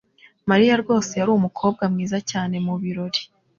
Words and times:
Mariya 0.49 0.73
rwose 0.81 1.11
yari 1.19 1.31
umukobwa 1.33 1.83
mwiza 1.93 2.17
cyane 2.31 2.55
mubirori. 2.65 3.21